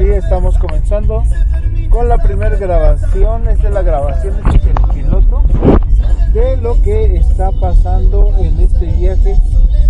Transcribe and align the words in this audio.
sí, 0.00 0.08
estamos 0.08 0.56
comenzando 0.56 1.22
con 1.90 2.08
la 2.08 2.16
primera 2.16 2.56
grabación. 2.56 3.46
Esta 3.48 3.68
es 3.68 3.74
la 3.74 3.82
grabación, 3.82 4.34
este 4.48 4.72
piloto 4.94 5.42
de 6.32 6.56
lo 6.56 6.80
que 6.80 7.16
está 7.16 7.50
pasando 7.52 8.34
en 8.38 8.60
este 8.60 8.86
viaje 8.86 9.36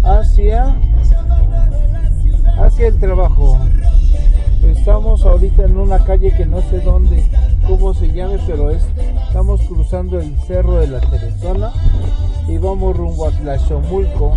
hacia, 0.02 0.74
hacia 2.58 2.88
el 2.88 2.98
trabajo. 2.98 3.56
Estamos 4.64 5.24
ahorita 5.24 5.64
en 5.64 5.78
una 5.78 6.02
calle 6.04 6.32
que 6.32 6.44
no 6.44 6.60
sé 6.62 6.80
dónde, 6.80 7.24
cómo 7.68 7.94
se 7.94 8.12
llame, 8.12 8.38
pero 8.46 8.70
es, 8.70 8.84
estamos 9.28 9.60
cruzando 9.62 10.18
el 10.18 10.36
cerro 10.40 10.80
de 10.80 10.88
la 10.88 11.00
Teresona 11.00 11.72
y 12.48 12.58
vamos 12.58 12.96
rumbo 12.96 13.28
a 13.28 13.30
Tlachomulco. 13.30 14.34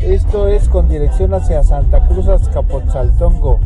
Esto 0.00 0.46
es 0.46 0.68
con 0.68 0.88
dirección 0.88 1.34
hacia 1.34 1.62
Santa 1.62 2.06
Cruz 2.06 2.28
Azcapotzaltongo, 2.28 3.58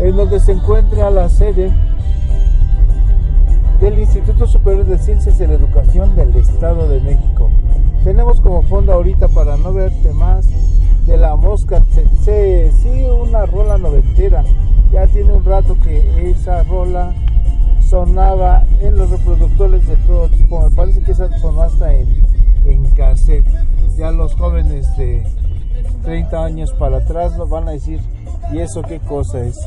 en 0.00 0.16
donde 0.16 0.40
se 0.40 0.52
encuentra 0.52 1.10
la 1.10 1.28
sede 1.28 1.70
del 3.80 3.98
Instituto 3.98 4.46
Superior 4.46 4.86
de 4.86 4.98
Ciencias 4.98 5.38
de 5.38 5.48
la 5.48 5.54
Educación 5.54 6.14
del 6.14 6.34
Estado 6.36 6.88
de 6.88 7.00
México. 7.00 7.50
Tenemos 8.04 8.40
como 8.40 8.62
fondo 8.62 8.92
ahorita 8.92 9.28
para 9.28 9.56
no 9.56 9.72
verte 9.72 10.12
más 10.12 10.48
de 11.06 11.16
la 11.16 11.34
mosca 11.36 11.80
tsetse, 11.80 12.70
sí, 12.82 13.04
una 13.10 13.44
rola 13.46 13.78
noventera. 13.78 14.44
Ya 14.92 15.06
tiene 15.06 15.32
un 15.32 15.44
rato 15.44 15.76
que 15.82 16.30
esa 16.30 16.62
rola 16.64 17.14
sonaba 17.88 18.64
en 18.80 18.96
los 18.96 19.10
reproductores 19.10 19.86
de 19.86 19.96
todo 19.96 20.28
tipo. 20.28 20.60
Me 20.62 20.74
parece 20.74 21.00
que 21.00 21.12
esa 21.12 21.28
sonó 21.38 21.62
hasta 21.62 21.92
en, 21.94 22.08
en 22.66 22.84
cassette. 22.90 23.46
Ya 23.96 24.10
los 24.10 24.34
jóvenes 24.34 24.96
de 24.96 25.24
30 26.02 26.44
años 26.44 26.72
para 26.72 26.98
atrás 26.98 27.36
nos 27.36 27.48
van 27.48 27.68
a 27.68 27.72
decir, 27.72 28.00
¿y 28.52 28.58
eso 28.58 28.82
qué 28.82 28.98
cosa 29.00 29.40
es? 29.40 29.58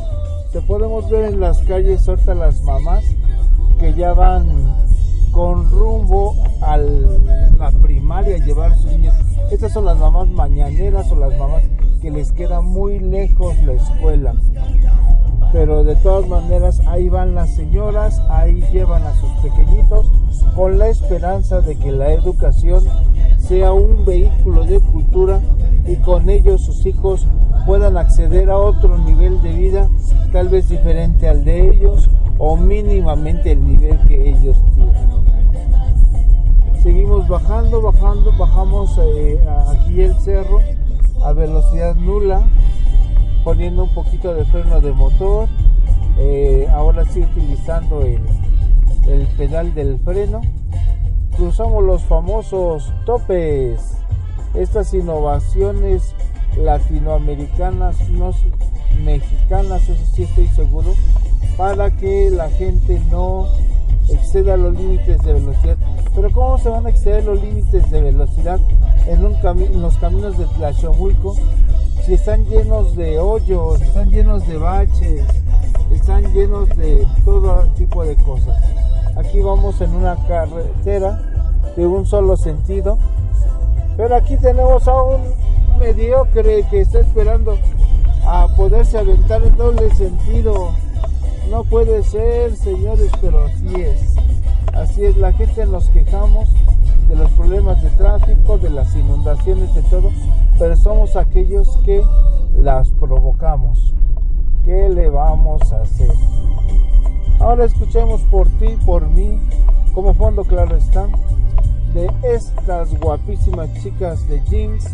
Se 0.51 0.61
podemos 0.61 1.09
ver 1.09 1.25
en 1.25 1.39
las 1.39 1.59
calles 1.59 2.07
ahorita 2.07 2.33
las 2.33 2.61
mamás 2.61 3.03
que 3.79 3.93
ya 3.93 4.13
van 4.13 4.45
con 5.31 5.69
rumbo 5.69 6.35
a 6.61 6.77
la 6.77 7.71
primaria 7.81 8.35
a 8.35 8.39
llevar 8.39 8.75
sus 8.77 8.91
niños. 8.91 9.15
Estas 9.51 9.73
son 9.73 9.85
las 9.85 9.97
mamás 9.97 10.29
mañaneras 10.29 11.11
o 11.11 11.15
las 11.15 11.37
mamás 11.37 11.63
que 12.01 12.09
les 12.09 12.31
queda 12.31 12.61
muy 12.61 12.99
lejos 12.99 13.55
la 13.63 13.73
escuela. 13.73 14.33
Pero 15.51 15.83
de 15.83 15.95
todas 15.95 16.27
maneras 16.27 16.81
ahí 16.87 17.09
van 17.09 17.35
las 17.35 17.49
señoras, 17.49 18.21
ahí 18.29 18.61
llevan 18.71 19.03
a 19.03 19.13
sus 19.19 19.31
pequeñitos 19.41 20.09
con 20.55 20.77
la 20.79 20.87
esperanza 20.87 21.61
de 21.61 21.75
que 21.75 21.91
la 21.91 22.11
educación 22.11 22.83
sea 23.37 23.73
un 23.73 24.05
vehículo 24.05 24.65
de 24.65 24.79
cultura 24.79 25.41
y 25.85 25.95
con 25.97 26.29
ello 26.29 26.57
sus 26.57 26.85
hijos 26.85 27.27
puedan 27.65 27.97
acceder 27.97 28.49
a 28.49 28.57
otro 28.57 28.97
nivel 28.97 29.41
de 29.41 29.51
vida, 29.51 29.89
tal 30.31 30.49
vez 30.49 30.69
diferente 30.69 31.27
al 31.27 31.43
de 31.43 31.69
ellos 31.69 32.09
o 32.37 32.55
mínimamente 32.55 33.51
el 33.51 33.65
nivel 33.65 33.97
que 34.07 34.29
ellos 34.29 34.57
tienen. 34.75 35.25
Seguimos 36.81 37.27
bajando, 37.27 37.81
bajando, 37.81 38.31
bajamos 38.37 38.99
eh, 38.99 39.39
aquí 39.69 40.01
el 40.01 40.13
cerro 40.15 40.61
a 41.23 41.33
velocidad 41.33 41.95
nula, 41.95 42.43
poniendo 43.43 43.83
un 43.83 43.89
poquito 43.89 44.33
de 44.35 44.45
freno 44.45 44.79
de 44.81 44.91
motor, 44.91 45.47
eh, 46.19 46.67
ahora 46.71 47.03
sí 47.05 47.21
utilizando 47.21 48.03
el, 48.03 48.21
el 49.07 49.27
pedal 49.37 49.73
del 49.73 49.99
freno. 49.99 50.41
Cruzamos 51.35 51.83
los 51.83 52.03
famosos 52.03 52.93
topes, 53.05 53.97
estas 54.57 54.93
innovaciones 54.93 56.13
latinoamericanas, 56.57 58.09
no 58.09 58.31
mexicanas, 59.03 59.89
eso 59.89 60.03
sí 60.13 60.23
estoy 60.23 60.47
seguro, 60.49 60.93
para 61.57 61.91
que 61.91 62.29
la 62.29 62.49
gente 62.49 63.01
no 63.11 63.47
exceda 64.09 64.57
los 64.57 64.73
límites 64.73 65.21
de 65.21 65.33
velocidad. 65.33 65.77
Pero 66.13 66.31
¿cómo 66.31 66.57
se 66.57 66.69
van 66.69 66.85
a 66.85 66.89
exceder 66.89 67.25
los 67.25 67.41
límites 67.41 67.89
de 67.89 68.01
velocidad 68.01 68.59
en, 69.07 69.25
un 69.25 69.81
los 69.81 69.97
caminos 69.97 70.37
de 70.37 70.45
Tlachomulco 70.45 71.35
si 72.05 72.13
están 72.13 72.45
llenos 72.45 72.95
de 72.95 73.19
hoyos, 73.19 73.81
están 73.81 74.09
llenos 74.11 74.47
de 74.47 74.57
baches, 74.57 75.25
están 75.91 76.31
llenos 76.33 76.69
de 76.77 77.05
todo 77.23 77.63
tipo 77.75 78.05
de 78.05 78.15
cosas? 78.15 78.57
Aquí 79.17 79.39
vamos 79.41 79.81
en 79.81 79.95
una 79.95 80.15
carretera 80.27 81.21
de 81.75 81.87
un 81.87 82.05
solo 82.05 82.37
sentido, 82.37 82.97
pero 83.97 84.15
aquí 84.15 84.37
tenemos 84.37 84.87
a 84.87 85.01
un 85.01 85.21
mediocre 85.79 86.65
que 86.69 86.81
está 86.81 86.99
esperando 86.99 87.57
a 88.25 88.47
poderse 88.55 88.97
aventar 88.97 89.43
en 89.43 89.55
doble 89.55 89.93
sentido 89.95 90.71
no 91.49 91.63
puede 91.63 92.03
ser, 92.03 92.55
señores, 92.55 93.11
pero 93.21 93.45
así 93.45 93.81
es. 93.81 94.15
Así 94.73 95.05
es, 95.05 95.15
la 95.15 95.31
gente 95.31 95.65
nos 95.65 95.87
quejamos 95.89 96.49
de 97.07 97.15
los 97.15 97.31
problemas 97.31 97.81
de 97.83 97.89
tráfico, 97.91 98.57
de 98.57 98.71
las 98.71 98.95
inundaciones, 98.95 99.73
de 99.75 99.83
todo, 99.83 100.09
pero 100.57 100.75
somos 100.75 101.15
aquellos 101.15 101.77
que 101.85 102.03
las 102.57 102.89
provocamos. 102.89 103.93
¿Qué 104.65 104.89
le 104.89 105.09
vamos 105.09 105.71
a 105.71 105.81
hacer? 105.81 106.11
Ahora 107.39 107.65
escuchemos 107.65 108.21
por 108.31 108.47
ti, 108.57 108.75
por 108.85 109.07
mí, 109.07 109.39
como 109.93 110.13
fondo 110.15 110.43
claro 110.43 110.75
está, 110.75 111.07
de 111.95 112.11
estas 112.23 112.93
guapísimas 112.99 113.73
chicas 113.81 114.27
de 114.27 114.43
jeans, 114.49 114.85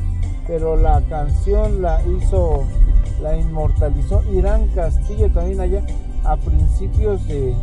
pero 0.46 0.76
la 0.76 1.02
canción 1.10 1.82
la 1.82 2.00
hizo, 2.04 2.64
la 3.24 3.36
inmortalizó 3.36 4.22
Irán 4.32 4.68
Castillo 4.76 5.32
también 5.32 5.62
allá 5.62 5.84
a 6.24 6.38
principios 6.38 7.28
de, 7.28 7.56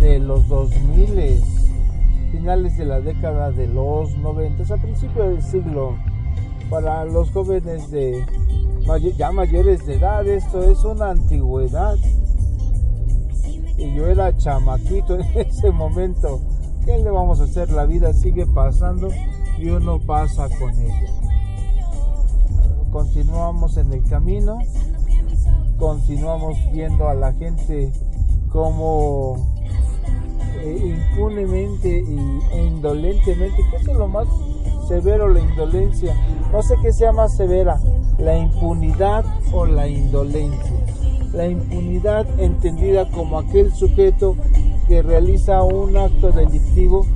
de 0.00 0.18
los 0.20 0.48
2000, 0.48 1.38
finales 2.32 2.78
de 2.78 2.86
la 2.86 3.00
década 3.02 3.50
de 3.52 3.66
los 3.66 4.16
90, 4.16 4.74
a 4.74 4.78
principios 4.78 5.28
del 5.28 5.42
siglo, 5.42 5.98
para 6.70 7.04
los 7.04 7.30
jóvenes 7.30 7.90
de 7.90 8.24
ya 9.18 9.30
mayores 9.32 9.84
de 9.84 9.96
edad, 9.96 10.26
esto 10.26 10.62
es 10.62 10.82
una 10.82 11.10
antigüedad. 11.10 11.96
Y 13.76 13.94
yo 13.94 14.06
era 14.06 14.34
chamaquito 14.34 15.16
en 15.16 15.26
ese 15.34 15.70
momento. 15.70 16.40
¿Qué 16.84 16.98
le 16.98 17.10
vamos 17.10 17.40
a 17.40 17.44
hacer? 17.44 17.70
La 17.70 17.86
vida 17.86 18.12
sigue 18.12 18.46
pasando 18.46 19.08
y 19.58 19.68
uno 19.68 20.00
pasa 20.00 20.48
con 20.58 20.70
ella. 20.70 21.12
Continuamos 22.90 23.76
en 23.76 23.92
el 23.92 24.02
camino 24.04 24.58
continuamos 25.80 26.58
viendo 26.72 27.08
a 27.08 27.14
la 27.14 27.32
gente 27.32 27.90
como 28.50 29.36
eh, 30.62 30.98
impunemente 31.10 32.04
e 32.52 32.66
indolentemente, 32.66 33.64
¿qué 33.70 33.76
es 33.76 33.96
lo 33.96 34.06
más 34.06 34.28
severo 34.86 35.28
la 35.28 35.40
indolencia? 35.40 36.14
No 36.52 36.62
sé 36.62 36.74
qué 36.82 36.92
sea 36.92 37.12
más 37.12 37.34
severa, 37.34 37.80
la 38.18 38.36
impunidad 38.36 39.24
o 39.52 39.64
la 39.64 39.88
indolencia. 39.88 40.70
La 41.32 41.46
impunidad 41.46 42.26
entendida 42.38 43.08
como 43.10 43.38
aquel 43.38 43.72
sujeto 43.72 44.36
que 44.88 45.02
realiza 45.02 45.62
un 45.62 45.96
acto 45.96 46.30
delictivo 46.32 47.06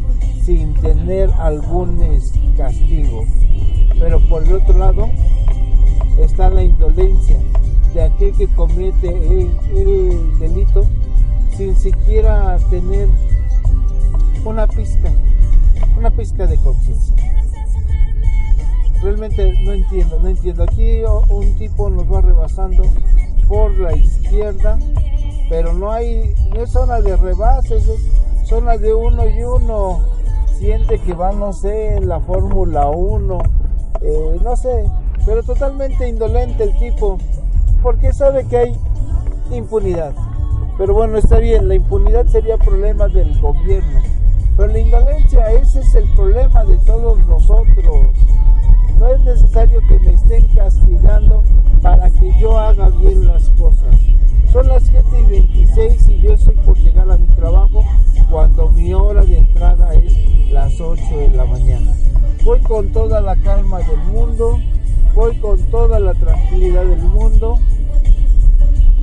sin 0.44 0.74
tener 0.74 1.30
algún 1.38 1.98
castigo. 2.56 3.24
Pero 3.98 4.20
por 4.28 4.42
el 4.44 4.54
otro 4.54 4.78
lado 4.78 5.08
está 6.18 6.50
la 6.50 6.62
indolencia, 6.62 7.38
de 7.92 8.02
aquel 8.02 8.32
que 8.34 8.48
comete 8.48 9.08
el, 9.08 10.38
delito 10.38 10.84
sin 11.56 11.76
siquiera 11.76 12.58
tener 12.70 13.08
una 14.44 14.66
pizca, 14.66 15.10
una 15.96 16.10
pizca 16.10 16.46
de 16.46 16.56
conciencia. 16.58 17.14
Realmente 19.02 19.52
no 19.62 19.72
entiendo, 19.72 20.18
no 20.18 20.28
entiendo. 20.28 20.64
Aquí 20.64 21.02
un 21.28 21.54
tipo 21.56 21.90
nos 21.90 22.10
va 22.10 22.20
rebasando 22.22 22.84
por 23.46 23.72
la 23.78 23.94
izquierda, 23.96 24.78
pero 25.48 25.72
no 25.72 25.92
hay, 25.92 26.34
no 26.54 26.62
es 26.62 26.70
zona 26.70 27.00
de 27.00 27.16
rebases, 27.16 27.86
es 27.88 28.48
zona 28.48 28.76
de 28.76 28.94
uno 28.94 29.28
y 29.28 29.42
uno. 29.42 30.00
Siente 30.58 30.98
que 31.00 31.14
va, 31.14 31.32
no 31.32 31.52
sé, 31.52 31.96
en 31.96 32.08
la 32.08 32.20
Fórmula 32.20 32.88
1, 32.88 33.38
eh, 34.02 34.36
no 34.42 34.56
sé, 34.56 34.88
pero 35.26 35.42
totalmente 35.42 36.08
indolente 36.08 36.64
el 36.64 36.78
tipo 36.78 37.18
porque 37.82 38.12
sabe 38.12 38.44
que 38.46 38.56
hay 38.56 38.76
impunidad. 39.52 40.12
Pero 40.78 40.94
bueno, 40.94 41.18
está 41.18 41.38
bien, 41.38 41.68
la 41.68 41.74
impunidad 41.74 42.26
sería 42.26 42.56
problema 42.56 43.08
del 43.08 43.38
gobierno. 43.40 44.02
Pero 44.56 44.72
la 44.72 44.78
indolencia, 44.78 45.52
ese 45.52 45.80
es 45.80 45.94
el 45.94 46.08
problema 46.14 46.64
de 46.64 46.78
todos 46.78 47.24
nosotros. 47.26 48.06
No 48.98 49.08
es 49.08 49.20
necesario 49.20 49.80
que 49.88 49.98
me 49.98 50.14
estén 50.14 50.46
castigando 50.54 51.42
para 51.82 52.10
que 52.10 52.32
yo 52.40 52.58
haga 52.58 52.88
bien 52.90 53.26
las 53.26 53.48
cosas. 53.50 53.96
Son 54.52 54.68
las 54.68 54.84
7 54.84 55.04
y 55.20 55.24
26 55.24 56.08
y 56.08 56.20
yo 56.20 56.32
estoy 56.34 56.54
por 56.56 56.76
llegar 56.76 57.10
a 57.10 57.16
mi 57.16 57.26
trabajo 57.34 57.84
cuando 58.30 58.70
mi 58.70 58.94
hora 58.94 59.24
de 59.24 59.38
entrada 59.38 59.94
es 59.94 60.50
las 60.50 60.80
8 60.80 61.02
de 61.16 61.30
la 61.30 61.44
mañana. 61.44 61.92
Voy 62.44 62.60
con 62.60 62.88
toda 62.92 63.20
la 63.20 63.36
calma 63.36 63.78
del 63.78 63.98
mundo 64.12 64.58
voy 65.14 65.36
con 65.36 65.58
toda 65.70 66.00
la 66.00 66.12
tranquilidad 66.14 66.84
del 66.84 67.02
mundo 67.02 67.58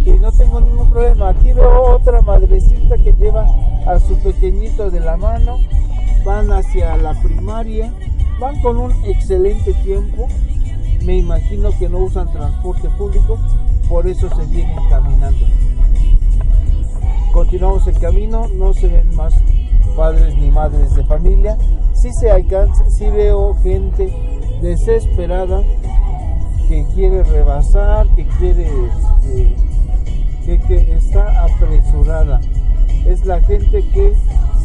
y 0.06 0.12
no 0.12 0.32
tengo 0.32 0.60
ningún 0.60 0.90
problema. 0.90 1.30
Aquí 1.30 1.54
veo 1.54 1.96
otra 1.96 2.22
madrecita 2.22 2.98
que 2.98 3.14
lleva 3.14 3.46
a 3.86 4.00
su 4.00 4.18
pequeñito 4.20 4.92
de 4.92 5.00
la 5.00 5.16
mano, 5.18 5.58
van 6.26 6.52
hacia 6.52 6.98
la 6.98 7.14
primaria, 7.22 7.94
van 8.42 8.60
con 8.60 8.78
un 8.78 8.92
excelente 9.06 9.72
tiempo. 9.86 10.28
Me 11.06 11.18
imagino 11.18 11.70
que 11.78 11.88
no 11.88 12.00
usan 12.00 12.32
transporte 12.32 12.90
público, 12.98 13.38
por 13.88 14.08
eso 14.08 14.28
se 14.36 14.46
vienen 14.48 14.78
caminando. 14.90 15.46
Continuamos 17.32 17.88
el 17.88 17.98
camino, 18.00 18.48
no 18.56 18.74
se 18.74 18.88
ven 18.88 19.16
más 19.16 19.34
padres 19.96 20.36
ni 20.38 20.50
madres 20.50 20.96
de 20.96 21.04
familia. 21.04 21.56
Si 21.94 22.12
se 22.14 22.32
alcanza, 22.32 22.90
si 22.90 23.10
veo 23.12 23.54
gente 23.62 24.12
desesperada 24.62 25.62
que 26.68 26.84
quiere 26.96 27.24
rebasar, 27.24 28.08
que 28.16 28.26
quiere 28.40 28.68
este, 30.44 30.68
que, 30.68 30.96
está 30.96 31.44
apresurada. 31.44 32.42
Es 33.06 33.24
la 33.26 33.40
gente 33.42 33.84
que 33.90 34.14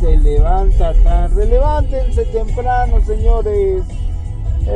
se 0.01 0.17
levanta 0.17 0.93
tarde. 1.03 1.47
Levántense 1.47 2.25
temprano, 2.27 3.01
señores. 3.01 3.83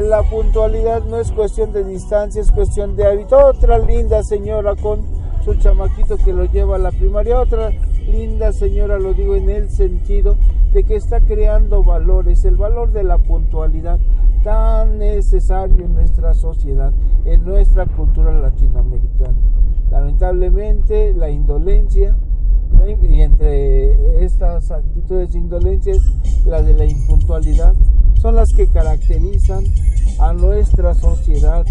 La 0.02 0.22
puntualidad 0.22 1.02
no 1.04 1.18
es 1.18 1.32
cuestión 1.32 1.72
de 1.72 1.84
distancia, 1.84 2.40
es 2.40 2.50
cuestión 2.50 2.96
de 2.96 3.06
hábito. 3.06 3.36
Otra 3.38 3.78
linda 3.78 4.22
señora 4.22 4.76
con 4.76 5.00
su 5.44 5.54
chamaquito 5.54 6.16
que 6.16 6.32
lo 6.32 6.44
lleva 6.44 6.76
a 6.76 6.78
la 6.78 6.92
primaria. 6.92 7.40
Otra 7.40 7.70
linda 8.06 8.52
señora, 8.52 8.98
lo 8.98 9.14
digo 9.14 9.36
en 9.36 9.50
el 9.50 9.68
sentido 9.70 10.36
de 10.72 10.84
que 10.84 10.96
está 10.96 11.20
creando 11.20 11.82
valores, 11.82 12.44
el 12.44 12.56
valor 12.56 12.92
de 12.92 13.02
la 13.02 13.18
puntualidad 13.18 13.98
tan 14.44 14.98
necesario 14.98 15.84
en 15.84 15.94
nuestra 15.94 16.34
sociedad, 16.34 16.92
en 17.24 17.44
nuestra 17.44 17.84
cultura 17.86 18.32
latinoamericana. 18.32 19.34
Lamentablemente 19.90 21.12
la 21.12 21.30
indolencia 21.30 22.16
y 23.02 23.22
entre 23.22 24.24
estas 24.24 24.70
actitudes 24.70 25.32
de 25.32 25.38
indolencia 25.38 25.92
es 25.92 26.02
la 26.44 26.62
de 26.62 26.74
la 26.74 26.84
impuntualidad 26.84 27.74
son 28.20 28.36
las 28.36 28.52
que 28.52 28.66
caracterizan 28.68 29.64
a 30.18 30.32
nuestra 30.34 30.94
sociedad 30.94 31.64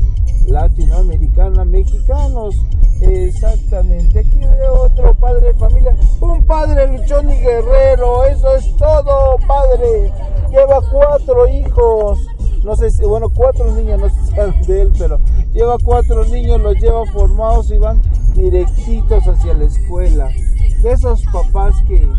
latinoamericana, 0.48 1.63
mexicanos, 1.63 2.56
exactamente. 3.01 4.19
Aquí 4.19 4.40
veo 4.40 4.86
otro 4.86 5.13
padre 5.13 5.48
de 5.48 5.54
familia, 5.54 5.96
un 6.22 6.44
padre 6.46 6.88
luchón 6.88 7.30
y 7.30 7.36
guerrero, 7.36 8.25
eso 8.25 8.56
es 8.56 8.75
todo, 8.78 9.38
padre. 9.48 10.12
Lleva 10.50 10.81
cuatro 10.92 11.48
hijos, 11.48 12.19
no 12.63 12.75
sé 12.75 12.90
si, 12.90 13.04
bueno, 13.04 13.30
cuatro 13.30 13.72
niños, 13.75 14.00
no 14.00 14.10
sé 14.10 14.16
si 14.25 14.72
de 14.72 14.81
él, 14.81 14.92
pero 14.98 15.19
lleva 15.54 15.78
cuatro 15.84 16.25
niños, 16.25 16.60
los 16.60 16.75
lleva 16.80 17.06
formados 17.06 17.69
y 17.69 17.78
van 17.78 18.02
directitos 18.34 19.28
hacia 19.28 19.54
la 19.54 19.66
escuela. 19.66 20.30
De 20.81 20.94
esos 20.94 21.22
papás 21.34 21.76
que 21.88 22.10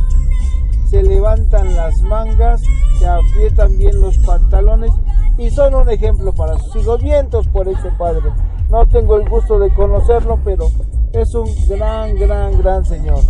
se 0.90 1.02
levantan 1.02 1.74
las 1.74 2.02
mangas, 2.02 2.62
se 2.98 3.06
aprietan 3.06 3.78
bien 3.78 4.00
los 4.00 4.18
pantalones 4.18 4.92
y 5.38 5.48
son 5.50 5.74
un 5.74 5.88
ejemplo 5.88 6.32
para 6.34 6.58
sus 6.58 6.76
hijos. 6.76 7.02
Vientos 7.02 7.48
por 7.48 7.68
ese 7.68 7.90
padre. 7.92 8.30
No 8.68 8.86
tengo 8.86 9.16
el 9.16 9.28
gusto 9.28 9.58
de 9.58 9.72
conocerlo, 9.72 10.38
pero 10.44 10.66
es 11.12 11.34
un 11.34 11.48
gran, 11.68 12.14
gran, 12.16 12.58
gran 12.58 12.84
señor. 12.84 13.20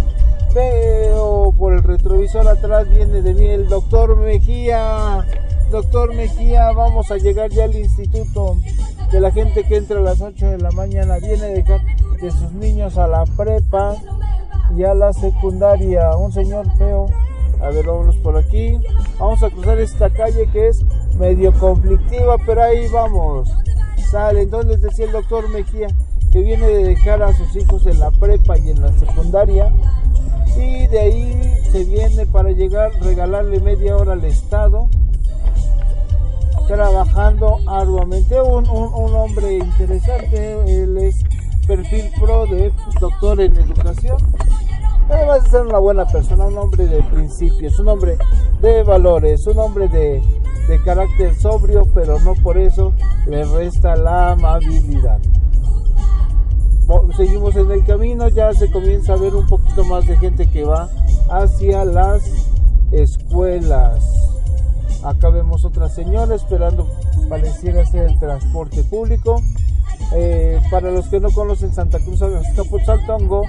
Veo 0.53 1.53
por 1.57 1.75
el 1.75 1.85
retrovisor 1.85 2.49
atrás 2.49 2.89
viene 2.89 3.23
de 3.23 3.33
mí 3.33 3.47
el 3.47 3.69
doctor 3.69 4.17
Mejía. 4.17 5.25
Doctor 5.71 6.13
Mejía, 6.13 6.73
vamos 6.73 7.09
a 7.13 7.19
llegar 7.19 7.51
ya 7.51 7.65
al 7.65 7.75
instituto 7.77 8.57
de 9.13 9.21
la 9.21 9.31
gente 9.31 9.63
que 9.63 9.77
entra 9.77 10.01
a 10.01 10.03
las 10.03 10.21
8 10.21 10.45
de 10.47 10.59
la 10.59 10.73
mañana. 10.73 11.19
Viene 11.19 11.45
a 11.45 11.49
dejar 11.49 11.81
de 12.21 12.31
sus 12.33 12.51
niños 12.53 12.99
a 12.99 13.07
la 13.07 13.25
prepa 13.25 13.95
y 14.77 14.85
a 14.85 14.95
la 14.95 15.13
secundaria. 15.13 16.17
Un 16.17 16.33
señor 16.33 16.67
feo. 16.77 17.07
A 17.61 17.69
ver, 17.71 17.87
vámonos 17.87 18.17
por 18.19 18.37
aquí. 18.37 18.79
Vamos 19.19 19.43
a 19.43 19.51
cruzar 19.51 19.79
esta 19.79 20.11
calle 20.11 20.49
que 20.53 20.69
es 20.69 20.85
medio 21.19 21.53
conflictiva, 21.53 22.37
pero 22.47 22.63
ahí 22.63 22.89
vamos. 22.89 23.51
Sale. 24.11 24.43
Entonces 24.43 24.81
decía 24.81 25.07
el 25.07 25.13
doctor 25.13 25.49
Mejía 25.51 25.89
que 26.33 26.41
viene 26.41 26.67
de 26.67 26.85
dejar 26.85 27.23
a 27.23 27.33
sus 27.33 27.55
hijos 27.57 27.87
en 27.87 27.99
la 27.99 28.11
prepa 28.11 28.57
y 28.59 28.71
en 28.71 28.81
la 28.81 28.93
secundaria. 28.93 29.73
Y 30.57 30.87
de 30.87 30.99
ahí 30.99 31.55
se 31.71 31.85
viene 31.85 32.27
para 32.27 32.51
llegar, 32.51 32.93
regalarle 33.01 33.61
media 33.61 33.97
hora 33.97 34.13
al 34.13 34.25
Estado 34.25 34.89
trabajando 36.71 37.59
arduamente. 37.67 38.41
Un, 38.41 38.69
un, 38.69 39.15
hombre 39.15 39.55
interesante, 39.55 40.83
él 40.83 40.97
es 40.99 41.25
perfil 41.71 42.11
pro 42.19 42.47
de 42.47 42.73
doctor 43.01 43.41
en 43.41 43.57
educación. 43.57 44.17
Además 45.09 45.45
de 45.45 45.51
ser 45.51 45.63
una 45.63 45.79
buena 45.79 46.05
persona, 46.05 46.47
un 46.47 46.59
hombre 46.59 46.89
de 46.89 47.01
principios, 47.05 47.79
un 47.79 47.87
hombre 47.87 48.19
de 48.61 48.83
valores, 48.83 49.47
un 49.47 49.57
hombre 49.61 49.87
de, 49.87 50.21
carácter 50.85 51.33
sobrio, 51.37 51.85
pero 51.95 52.19
no 52.21 52.35
por 52.35 52.59
eso 52.59 52.93
le 53.27 53.45
resta 53.45 53.95
la 53.95 54.33
amabilidad. 54.33 55.21
Seguimos 57.17 57.55
en 57.55 57.71
el 57.71 57.85
camino, 57.85 58.29
ya 58.29 58.53
se 58.53 58.69
comienza 58.73 59.13
a 59.13 59.17
ver 59.17 59.37
un 59.37 59.47
poquito 59.47 59.85
más 59.85 60.09
de 60.09 60.17
gente 60.17 60.51
que 60.51 60.65
va 60.65 60.89
hacia 61.31 61.85
las 61.85 62.23
escuelas. 62.91 64.05
Acá 65.05 65.31
vemos 65.31 65.65
otra 65.65 65.89
señora 65.89 66.35
esperando 66.35 66.89
pareciera 67.29 67.87
ser 67.87 68.11
el 68.11 68.19
transporte 68.19 68.83
público. 68.83 69.41
Eh, 70.13 70.61
para 70.71 70.91
los 70.91 71.09
que 71.09 71.21
no 71.21 71.31
conocen 71.31 71.73
Santa 71.73 71.99
Cruz 72.01 72.21
Azcapotzaltongo, 72.23 73.45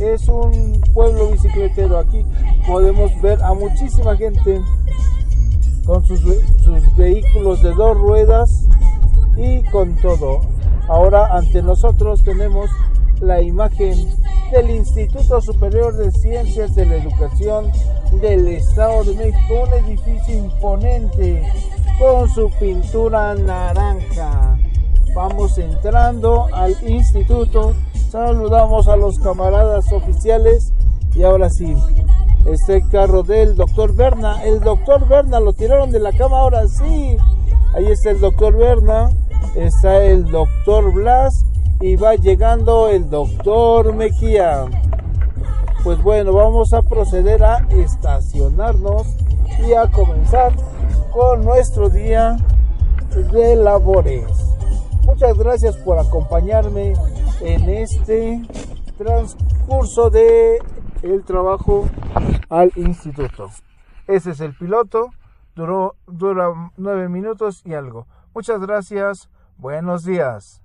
es 0.00 0.28
un 0.28 0.80
pueblo 0.94 1.30
bicicletero. 1.30 1.98
Aquí 1.98 2.24
podemos 2.66 3.10
ver 3.20 3.42
a 3.42 3.52
muchísima 3.54 4.16
gente 4.16 4.60
con 5.84 6.04
sus, 6.04 6.20
sus 6.20 6.96
vehículos 6.96 7.62
de 7.62 7.72
dos 7.74 7.96
ruedas 7.96 8.66
y 9.36 9.62
con 9.70 9.94
todo. 9.96 10.40
Ahora 10.88 11.36
ante 11.36 11.62
nosotros 11.62 12.22
tenemos 12.22 12.70
la 13.20 13.42
imagen 13.42 14.08
del 14.52 14.70
Instituto 14.70 15.40
Superior 15.40 15.96
de 15.96 16.10
Ciencias 16.10 16.74
de 16.74 16.86
la 16.86 16.96
Educación 16.96 17.70
del 18.20 18.46
Estado 18.48 19.04
de 19.04 19.14
México, 19.14 19.64
un 19.66 19.74
edificio 19.84 20.34
imponente 20.34 21.42
con 21.98 22.28
su 22.28 22.50
pintura 22.60 23.34
naranja. 23.34 24.55
Vamos 25.16 25.56
entrando 25.56 26.46
al 26.52 26.76
instituto, 26.86 27.72
saludamos 28.10 28.86
a 28.86 28.96
los 28.96 29.18
camaradas 29.18 29.90
oficiales. 29.90 30.74
Y 31.14 31.22
ahora 31.22 31.48
sí, 31.48 31.74
este 32.44 32.86
carro 32.90 33.22
del 33.22 33.56
doctor 33.56 33.94
Berna, 33.94 34.44
el 34.44 34.60
doctor 34.60 35.08
Berna 35.08 35.40
lo 35.40 35.54
tiraron 35.54 35.90
de 35.90 36.00
la 36.00 36.12
cama, 36.12 36.40
ahora 36.40 36.68
sí, 36.68 37.16
ahí 37.74 37.86
está 37.86 38.10
el 38.10 38.20
doctor 38.20 38.58
Berna, 38.58 39.08
está 39.54 40.04
el 40.04 40.30
doctor 40.30 40.92
Blas. 40.92 41.46
Y 41.80 41.96
va 41.96 42.14
llegando 42.16 42.88
el 42.88 43.08
doctor 43.08 43.94
Mejía. 43.94 44.66
Pues 45.82 46.02
bueno, 46.02 46.34
vamos 46.34 46.74
a 46.74 46.82
proceder 46.82 47.42
a 47.42 47.66
estacionarnos 47.70 49.06
y 49.66 49.72
a 49.72 49.90
comenzar 49.90 50.52
con 51.10 51.42
nuestro 51.42 51.88
día 51.88 52.36
de 53.32 53.56
labores. 53.56 54.45
Muchas 55.06 55.38
gracias 55.38 55.76
por 55.78 55.98
acompañarme 56.00 56.92
en 57.40 57.68
este 57.70 58.42
transcurso 58.98 60.10
de 60.10 60.58
el 61.02 61.24
trabajo 61.24 61.88
al 62.50 62.72
instituto. 62.74 63.48
Ese 64.08 64.32
es 64.32 64.40
el 64.40 64.52
piloto, 64.54 65.10
duró 65.54 65.94
dura 66.08 66.72
nueve 66.76 67.08
minutos 67.08 67.62
y 67.64 67.74
algo. 67.74 68.06
Muchas 68.34 68.60
gracias, 68.60 69.30
buenos 69.58 70.04
días. 70.04 70.60